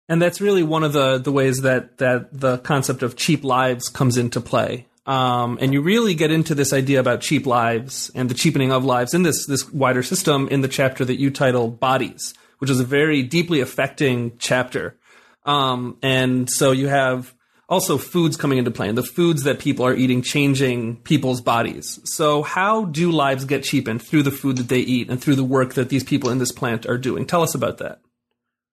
[0.07, 3.89] And that's really one of the, the ways that, that the concept of cheap lives
[3.89, 4.87] comes into play.
[5.05, 8.85] Um, and you really get into this idea about cheap lives and the cheapening of
[8.85, 12.79] lives in this this wider system in the chapter that you title "Bodies," which is
[12.79, 14.99] a very deeply affecting chapter.
[15.45, 17.33] Um, and so you have
[17.69, 21.99] also foods coming into play, and the foods that people are eating changing people's bodies.
[22.03, 25.43] So how do lives get cheapened through the food that they eat and through the
[25.43, 27.25] work that these people in this plant are doing?
[27.25, 28.01] Tell us about that.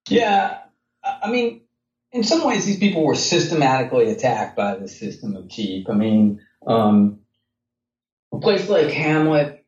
[0.09, 0.57] Yeah,
[1.03, 1.61] I mean,
[2.11, 5.89] in some ways, these people were systematically attacked by the system of cheap.
[5.89, 7.19] I mean, um,
[8.33, 9.65] a place like Hamlet,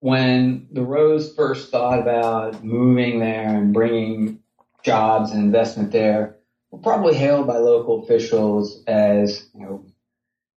[0.00, 4.40] when the Roes first thought about moving there and bringing
[4.82, 6.37] jobs and investment there,
[6.70, 9.84] were probably hailed by local officials as, you know,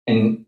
[0.08, 0.45] and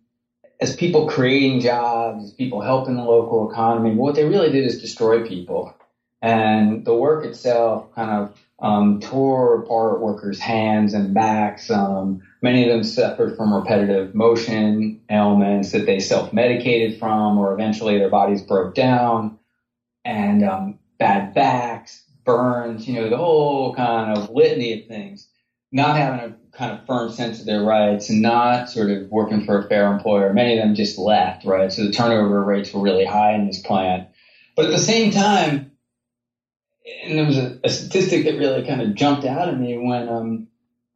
[0.59, 3.91] as people creating jobs, people helping the local economy.
[3.91, 5.75] But what they really did is destroy people.
[6.21, 11.71] And the work itself kind of um, tore apart workers' hands and backs.
[11.71, 17.97] Um, many of them suffered from repetitive motion ailments that they self-medicated from, or eventually
[17.97, 19.39] their bodies broke down,
[20.05, 22.87] and um, bad backs, burns.
[22.87, 25.27] You know, the whole kind of litany of things.
[25.71, 29.45] Not having a kind of firm sense of their rights and not sort of working
[29.45, 30.33] for a fair employer.
[30.33, 31.71] Many of them just left, right?
[31.71, 34.09] So the turnover rates were really high in this plant.
[34.55, 35.71] But at the same time,
[37.03, 40.09] and there was a, a, statistic that really kind of jumped out at me when
[40.09, 40.47] um,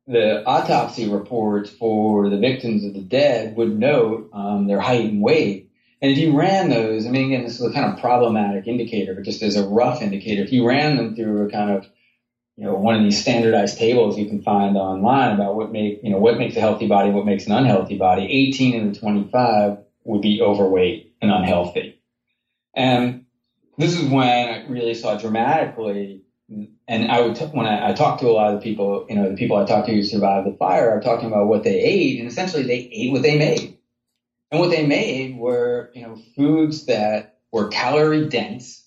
[0.07, 5.21] the autopsy reports for the victims of the dead would note um, their height and
[5.21, 5.71] weight.
[6.01, 9.15] And if you ran those, I mean, again, this is a kind of problematic indicator,
[9.15, 11.87] but just as a rough indicator, if you ran them through a kind of
[12.57, 16.09] you know, one of these standardized tables you can find online about what make, you
[16.09, 18.23] know, what makes a healthy body, what makes an unhealthy body.
[18.23, 21.99] 18 and 25 would be overweight and unhealthy.
[22.73, 23.23] And
[23.77, 26.21] this is when I really saw dramatically,
[26.87, 29.15] and I would, t- when I, I talked to a lot of the people, you
[29.15, 31.79] know, the people I talked to who survived the fire are talking about what they
[31.81, 33.77] ate, and essentially they ate what they made.
[34.51, 38.85] And what they made were, you know, foods that were calorie dense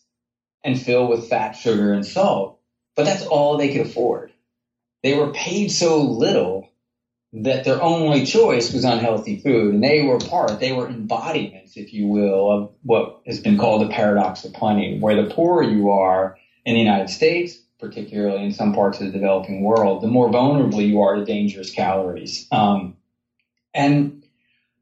[0.64, 2.58] and filled with fat, sugar, and salt.
[2.99, 4.33] But that's all they could afford.
[5.05, 6.69] They were paid so little
[7.33, 9.75] that their only choice was unhealthy food.
[9.75, 13.83] And they were part, they were embodiments, if you will, of what has been called
[13.83, 18.51] the paradox of plenty, where the poorer you are in the United States, particularly in
[18.51, 22.49] some parts of the developing world, the more vulnerable you are to dangerous calories.
[22.51, 22.97] Um,
[23.73, 24.25] and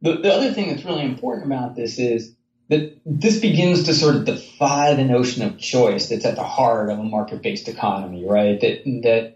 [0.00, 2.34] the, the other thing that's really important about this is
[2.68, 6.90] that this begins to sort of defy the notion of choice that's at the heart
[6.90, 8.60] of a market-based economy, right?
[8.60, 9.34] That that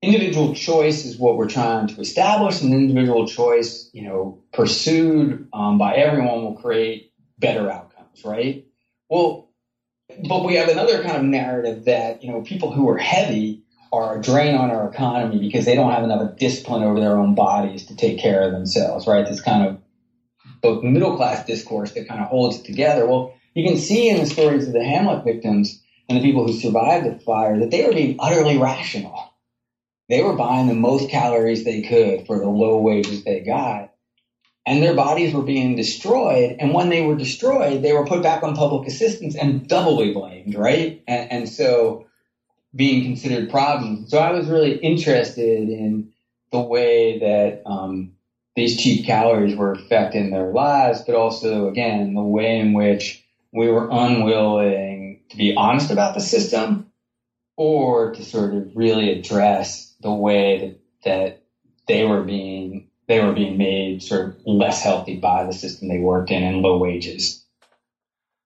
[0.00, 5.78] individual choice is what we're trying to establish, and individual choice, you know, pursued um,
[5.78, 8.64] by everyone will create better outcomes, right?
[9.08, 9.48] Well,
[10.28, 13.60] but we have another kind of narrative that you know people who are heavy
[13.92, 17.34] are a drain on our economy because they don't have enough discipline over their own
[17.34, 19.26] bodies to take care of themselves, right?
[19.26, 19.78] This kind of
[20.62, 23.06] both middle class discourse that kind of holds it together.
[23.06, 26.52] Well, you can see in the stories of the Hamlet victims and the people who
[26.52, 29.32] survived the fire that they were being utterly rational.
[30.08, 33.90] They were buying the most calories they could for the low wages they got.
[34.64, 36.56] And their bodies were being destroyed.
[36.60, 40.54] And when they were destroyed, they were put back on public assistance and doubly blamed,
[40.54, 41.02] right?
[41.08, 42.06] And, and so
[42.74, 44.10] being considered problems.
[44.10, 46.12] So I was really interested in
[46.52, 48.12] the way that um,
[48.56, 53.68] these cheap calories were affecting their lives, but also, again, the way in which we
[53.68, 56.84] were unwilling to be honest about the system
[57.56, 61.40] or to sort of really address the way that, that
[61.88, 65.98] they were being they were being made sort of less healthy by the system they
[65.98, 67.41] worked in and low wages.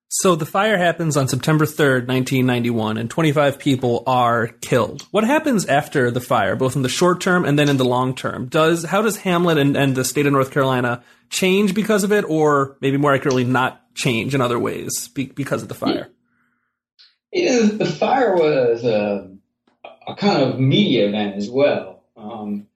[0.09, 5.01] So the fire happens on September 3rd, 1991, and 25 people are killed.
[5.11, 8.15] What happens after the fire, both in the short term and then in the long
[8.15, 8.47] term?
[8.47, 12.23] Does how does Hamlet and, and the state of North Carolina change because of it,
[12.23, 16.09] or maybe more accurately, not change in other ways be, because of the fire?
[17.33, 19.29] Yeah, the fire was a,
[20.07, 22.03] a, kind of media event as well.
[22.15, 22.67] Um,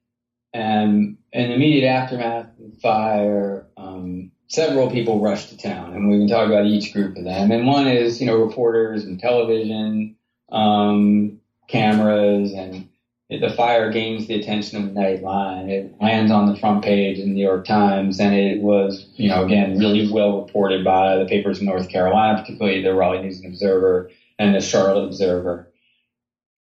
[0.53, 6.09] and in the immediate aftermath of the fire, um, several people rushed to town, and
[6.09, 7.51] we can talk about each group of them.
[7.51, 10.17] And one is, you know, reporters and television
[10.51, 12.89] um, cameras, and
[13.29, 15.69] the fire gains the attention of the Nightline.
[15.69, 19.29] It lands on the front page in the New York Times, and it was, you
[19.29, 23.39] know, again, really well reported by the papers in North Carolina, particularly the Raleigh News
[23.39, 25.70] and Observer and the Charlotte Observer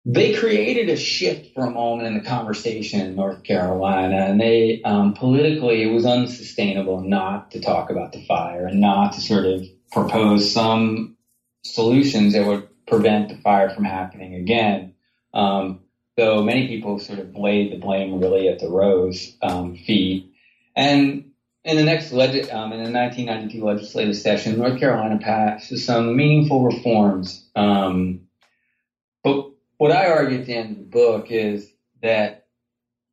[0.05, 4.81] they created a shift for a moment in the conversation in North Carolina, and they
[4.83, 9.45] um, politically it was unsustainable not to talk about the fire and not to sort
[9.45, 11.15] of propose some
[11.63, 14.93] solutions that would prevent the fire from happening again.
[15.33, 15.79] Um,
[16.17, 20.33] though many people sort of laid the blame really at the Roes um, feet,
[20.75, 21.31] and
[21.63, 26.65] in the next leg- um, in the 1992 legislative session, North Carolina passed some meaningful
[26.65, 27.47] reforms.
[27.55, 28.27] Um,
[29.23, 31.69] but what I argue at the end of the book is
[32.01, 32.47] that,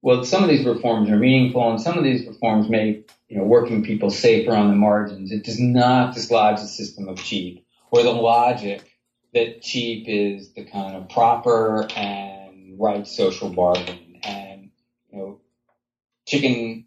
[0.03, 3.45] well, some of these reforms are meaningful and some of these reforms make, you know,
[3.45, 5.33] working people safer on the margins.
[5.33, 8.91] It does not dislodge the system of cheap or the logic
[9.35, 14.21] that cheap is the kind of proper and right social bargain.
[14.23, 14.71] And,
[15.11, 15.41] you know,
[16.27, 16.87] chicken,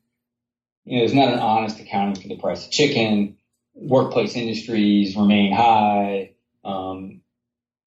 [0.86, 3.38] you know, there's not an honest accounting for the price of chicken.
[3.74, 6.34] Workplace industries remain high.
[6.64, 7.22] Um,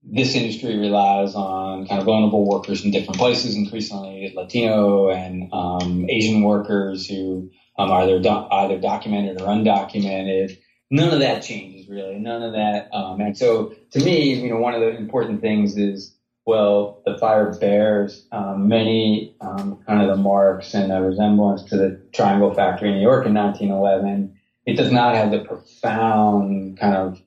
[0.09, 6.07] this industry relies on kind of vulnerable workers in different places, increasingly Latino and um,
[6.09, 10.57] Asian workers who um, are either, do- either documented or undocumented.
[10.91, 12.19] None of that changes really.
[12.19, 12.89] None of that.
[12.93, 16.15] Um, and so to me, you know, one of the important things is,
[16.47, 21.77] well, the fire bears um, many um, kind of the marks and a resemblance to
[21.77, 24.39] the Triangle Factory in New York in 1911.
[24.65, 27.21] It does not have the profound kind of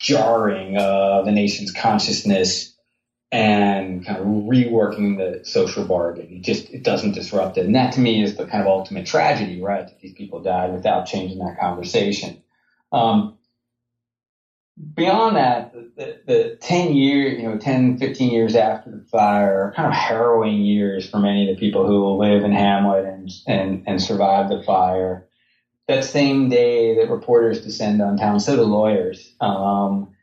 [0.00, 2.74] jarring of the nation's consciousness
[3.30, 6.26] and kind of reworking the social bargain.
[6.30, 7.66] It just it doesn't disrupt it.
[7.66, 9.86] And that to me is the kind of ultimate tragedy, right?
[9.86, 12.42] That these people died without changing that conversation.
[12.90, 13.38] Um,
[14.94, 19.62] beyond that, the, the, the 10 years, you know, 10, 15 years after the fire
[19.62, 23.30] are kind of harrowing years for many of the people who live in Hamlet and,
[23.46, 25.28] and, and survive the fire
[25.90, 29.34] that same day that reporters descend on town, so do lawyers.
[29.40, 30.14] Um,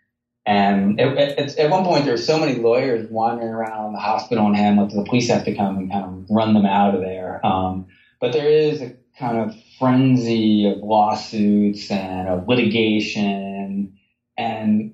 [0.48, 4.48] And it, it, at one point, there were so many lawyers wandering around the hospital
[4.48, 7.02] in Hamlet that the police have to come and kind of run them out of
[7.02, 7.46] there.
[7.46, 7.88] Um,
[8.22, 13.98] but there is a kind of frenzy of lawsuits and of litigation,
[14.38, 14.94] and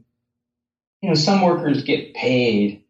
[1.02, 2.84] you know, some workers get paid,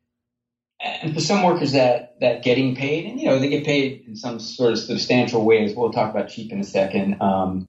[0.80, 4.16] and for some workers that that getting paid, and you know, they get paid in
[4.16, 5.76] some sort of substantial ways.
[5.76, 7.22] We'll talk about cheap in a second.
[7.22, 7.68] Um,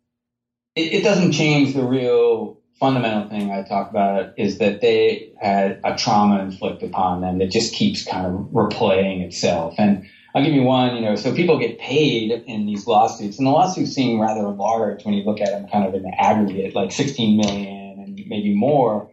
[0.76, 5.80] it, it doesn't change the real fundamental thing I talk about is that they had
[5.84, 9.74] a trauma inflicted upon them that just keeps kind of replaying itself.
[9.78, 10.04] And
[10.34, 13.52] I'll give you one, you know, so people get paid in these lawsuits and the
[13.52, 16.90] lawsuits seem rather large when you look at them kind of in the aggregate, like
[16.90, 19.10] 16 million and maybe more.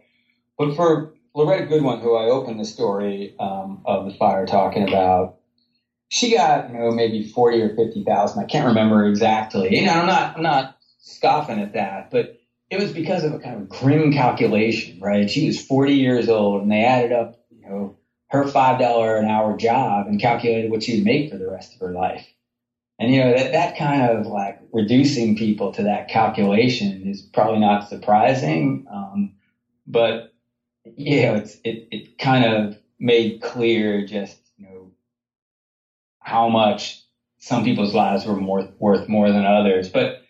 [0.58, 5.36] But for Loretta Goodwin, who I opened the story um, of the fire talking about,
[6.08, 8.42] she got, you know, maybe 40 or 50,000.
[8.42, 9.76] I can't remember exactly.
[9.76, 10.71] You know, I'm not, I'm not
[11.02, 12.38] scoffing at that, but
[12.70, 15.28] it was because of a kind of grim calculation, right?
[15.28, 17.96] She was 40 years old and they added up, you know,
[18.28, 21.92] her $5 an hour job and calculated what she'd make for the rest of her
[21.92, 22.26] life.
[22.98, 27.58] And, you know, that, that kind of like reducing people to that calculation is probably
[27.58, 28.86] not surprising.
[28.90, 29.34] Um,
[29.86, 30.32] but,
[30.96, 34.92] you know, it's, it, it kind of made clear just, you know,
[36.20, 37.02] how much
[37.38, 39.88] some people's lives were more, worth more than others.
[39.88, 40.21] But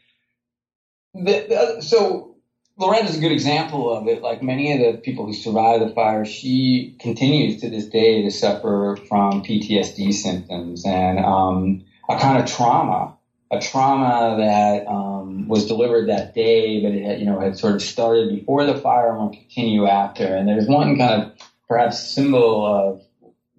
[1.15, 2.33] the, the, so
[2.79, 4.23] Loretta's a good example of it.
[4.23, 8.31] Like many of the people who survived the fire, she continues to this day to
[8.31, 13.17] suffer from PTSD symptoms and um, a kind of trauma,
[13.51, 17.75] a trauma that um, was delivered that day, but it had, you know had sort
[17.75, 20.25] of started before the fire and will continue after.
[20.25, 21.33] And there's one kind of
[21.69, 23.03] perhaps symbol of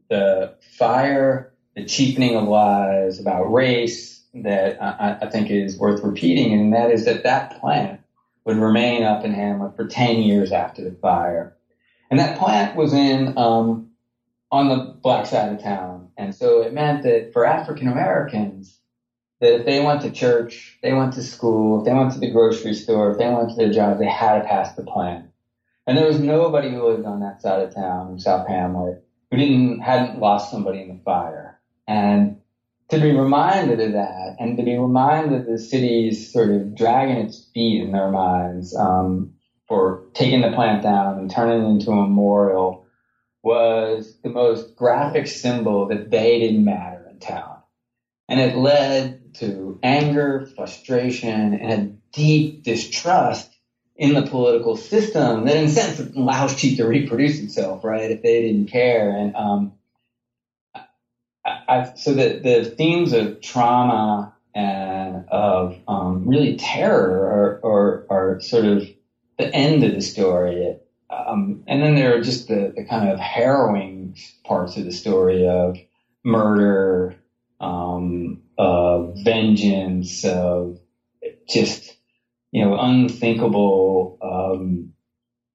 [0.10, 6.54] the fire, the cheapening of lies about race that I, I think is worth repeating,
[6.54, 8.00] and that is that that plant
[8.46, 11.54] would remain up in Hamlet for 10 years after the fire.
[12.10, 13.90] And that plant was in, um,
[14.52, 16.10] on the black side of town.
[16.18, 18.80] And so it meant that for African Americans,
[19.40, 22.30] that if they went to church, they went to school, if they went to the
[22.30, 25.26] grocery store, if they went to their job, they had to pass the plant.
[25.86, 29.38] And there was nobody who lived on that side of town in South Hamlet who
[29.38, 31.60] didn't, hadn't lost somebody in the fire.
[31.88, 32.33] And
[32.94, 37.18] to be reminded of that and to be reminded of the city's sort of dragging
[37.18, 39.34] its feet in their minds um,
[39.68, 42.86] for taking the plant down and turning it into a memorial
[43.41, 47.58] was the most graphic symbol that they didn't matter in town.
[48.30, 53.50] And it led to anger, frustration, and a deep distrust
[53.96, 58.12] in the political system that in a sense allows cheap to reproduce itself, right?
[58.12, 59.16] If they didn't care.
[59.16, 59.74] And um,
[61.68, 68.39] I, so the, the themes of trauma and of um, really terror are, are, are,
[68.41, 68.84] sort of
[69.38, 70.78] the end of the story.
[71.09, 75.47] Um, and then there are just the, the kind of harrowing parts of the story
[75.47, 75.78] of
[76.24, 77.16] murder,
[77.59, 80.78] um, of vengeance, of
[81.49, 81.95] just,
[82.51, 84.93] you know, unthinkable, um,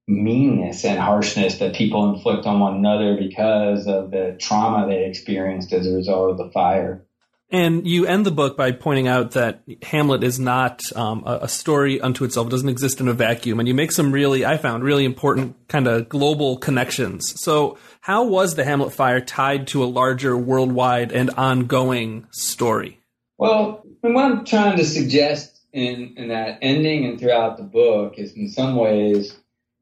[0.08, 5.72] meanness and harshness that people inflict on one another because of the trauma they experienced
[5.72, 7.04] as a result of the fire.
[7.50, 11.48] And you end the book by pointing out that Hamlet is not um, a, a,
[11.48, 12.48] story unto itself.
[12.48, 13.58] It doesn't exist in a vacuum.
[13.58, 17.40] And you make some really, I found, really important kind of global connections.
[17.40, 23.00] So, how was the Hamlet fire tied to a larger worldwide and ongoing story?
[23.38, 28.32] Well, what I'm trying to suggest in, in that ending and throughout the book is
[28.32, 29.34] in some ways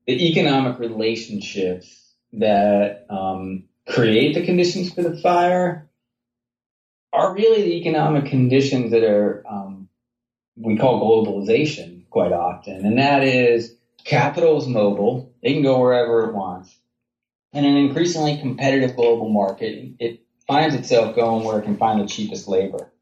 [0.06, 5.88] the economic relationships that um, create the conditions for the fire
[7.12, 9.88] are really the economic conditions that are um,
[10.56, 16.28] we call globalization quite often, and that is capital is mobile; it can go wherever
[16.28, 16.74] it wants.
[17.52, 22.06] In an increasingly competitive global market, it finds itself going where it can find the
[22.06, 22.92] cheapest labor,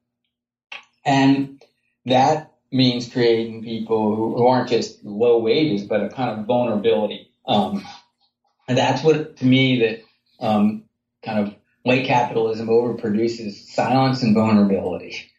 [1.04, 1.62] and
[2.06, 7.30] that means creating people who, who aren't just low wages, but a kind of vulnerability.
[7.46, 7.84] Um,
[8.66, 10.84] and that's what, to me, that um,
[11.22, 11.54] kind of
[11.84, 15.30] late capitalism overproduces silence and vulnerability.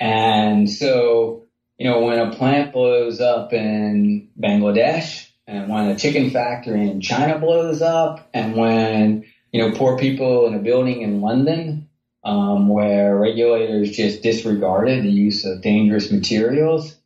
[0.00, 1.44] And so,
[1.76, 7.00] you know, when a plant blows up in Bangladesh, and when a chicken factory in
[7.00, 11.87] China blows up, and when you know poor people in a building in London
[12.24, 16.96] um, where regulators just disregarded the use of dangerous materials,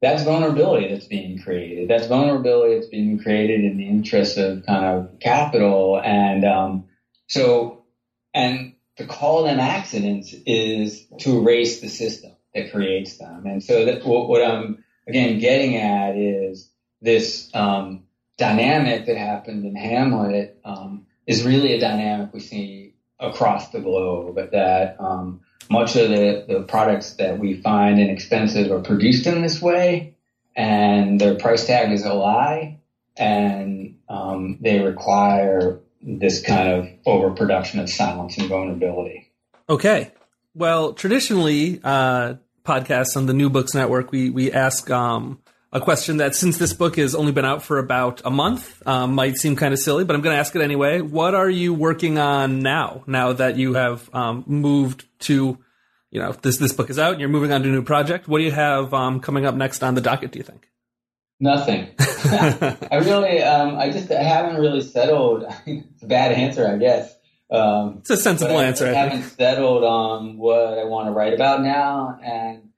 [0.00, 1.88] that's vulnerability that's being created.
[1.88, 6.00] That's vulnerability that's being created in the interest of kind of capital.
[6.00, 6.84] And um,
[7.28, 7.84] so,
[8.32, 13.46] and to call them accidents is to erase the system that creates them.
[13.46, 16.70] And so that what, what I'm again getting at is
[17.02, 18.04] this um,
[18.38, 22.79] dynamic that happened in Hamlet um, is really a dynamic we see
[23.20, 24.34] across the globe.
[24.34, 25.40] But that um,
[25.70, 30.14] much of the, the products that we find inexpensive are produced in this way,
[30.56, 32.80] and their price tag is a lie,
[33.16, 39.30] and um, they require this kind of overproduction of silence and vulnerability.
[39.68, 40.10] Okay.
[40.54, 45.40] Well, traditionally, uh, podcasts on the New Books Network, we we ask um,
[45.72, 49.14] a question that, since this book has only been out for about a month, um,
[49.14, 51.00] might seem kind of silly, but I'm going to ask it anyway.
[51.00, 53.04] What are you working on now?
[53.06, 55.58] Now that you have um, moved to,
[56.10, 58.26] you know, this this book is out, and you're moving on to a new project.
[58.26, 60.32] What do you have um, coming up next on the docket?
[60.32, 60.68] Do you think?
[61.38, 61.88] Nothing.
[61.98, 65.44] I really, um, I just I haven't really settled.
[65.66, 67.14] it's a bad answer, I guess.
[67.48, 68.86] Um, it's a sensible I, answer.
[68.86, 72.69] I, I haven't settled on what I want to write about now, and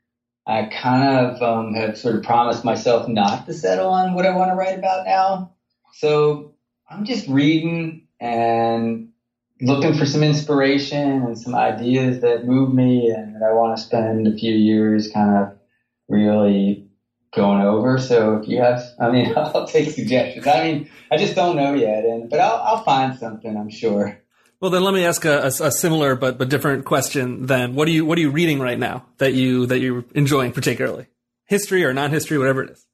[0.47, 4.31] I kind of um, have sort of promised myself not to settle on what I
[4.31, 5.51] want to write about now.
[5.93, 6.53] So
[6.91, 9.09] I'm just reading and
[9.61, 13.83] looking for some inspiration and some ideas that move me and that I want to
[13.83, 15.53] spend a few years kind of
[16.09, 16.87] really
[17.35, 17.99] going over.
[17.99, 20.47] So if you have, I mean, I'll take suggestions.
[20.47, 23.57] I mean, I just don't know yet, and but I'll, I'll find something.
[23.57, 24.22] I'm sure.
[24.63, 27.47] Well, then let me ask a, a, a, similar but but different question.
[27.47, 30.53] Then, what are you what are you reading right now that you that you're enjoying
[30.53, 31.09] particularly,
[31.47, 32.87] history or non-history, whatever it is?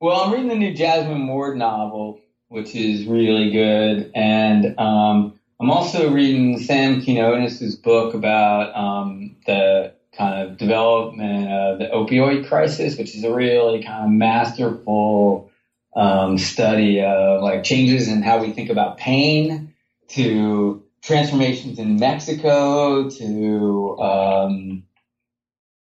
[0.00, 2.18] Well, I'm reading the new Jesmyn Ward novel,
[2.48, 9.94] which is really good, and um, I'm also reading Sam Quinones's book about um, the
[10.18, 15.52] kind of development of the opioid crisis, which is a really kind of masterful
[15.94, 19.72] um, study of like changes in how we think about pain
[20.08, 24.84] to transformations in Mexico to um,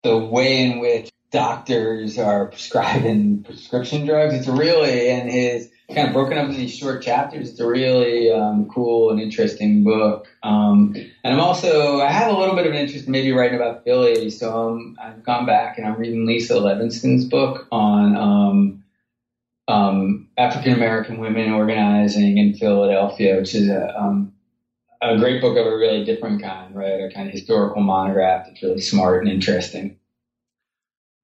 [0.04, 4.34] the way in which doctors are prescribing prescription drugs.
[4.34, 7.50] It's really, and his kind of broken up in these short chapters.
[7.50, 10.28] It's a really um, cool and interesting book.
[10.44, 13.56] Um, and I'm also I have a little bit of an interest in maybe writing
[13.56, 18.84] about Philly, so um, I've gone back and I'm reading Lisa Levenstein's book on um,
[19.68, 24.34] um, African American women organizing in Philadelphia, which is a um,
[25.02, 27.02] a great book of a really different kind, right?
[27.02, 29.98] A kind of historical monograph that's really smart and interesting.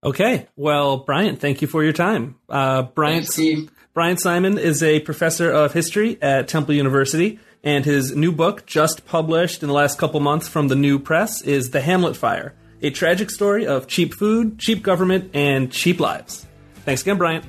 [0.03, 0.47] Okay.
[0.55, 2.35] Well, Bryant, thank you for your time.
[2.49, 8.15] Uh, Bryant, Thanks, Bryant Simon is a professor of history at Temple University, and his
[8.15, 11.81] new book, just published in the last couple months from the New Press, is The
[11.81, 16.47] Hamlet Fire, a tragic story of cheap food, cheap government, and cheap lives.
[16.85, 17.45] Thanks again, Bryant.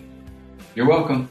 [0.74, 1.30] You're welcome.